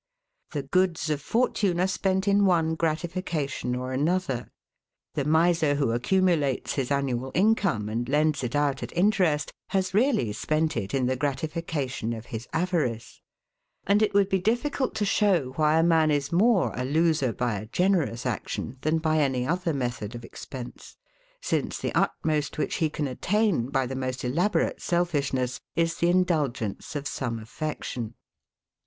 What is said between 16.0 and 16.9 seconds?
is more a